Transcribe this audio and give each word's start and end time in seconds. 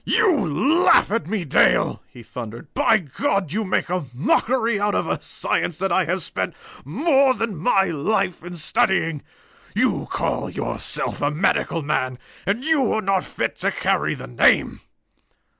"You 0.03 0.47
laugh 0.83 1.11
at 1.11 1.27
me, 1.27 1.45
Dale," 1.45 2.01
he 2.07 2.23
thundered. 2.23 2.73
"By 2.73 2.97
God, 2.97 3.51
you 3.53 3.63
make 3.63 3.87
a 3.91 4.05
mockery 4.15 4.79
out 4.79 4.95
of 4.95 5.05
a 5.05 5.21
science 5.21 5.77
that 5.77 5.91
I 5.91 6.05
have 6.05 6.23
spent 6.23 6.55
more 6.83 7.35
than 7.35 7.55
my 7.55 7.83
life 7.83 8.43
in 8.43 8.55
studying! 8.55 9.21
You 9.75 10.07
call 10.09 10.49
yourself 10.49 11.21
a 11.21 11.29
medical 11.29 11.83
man 11.83 12.17
and 12.47 12.63
you 12.63 12.91
are 12.93 13.01
not 13.03 13.23
fit 13.23 13.57
to 13.57 13.71
carry 13.71 14.15
the 14.15 14.25
name! 14.25 14.81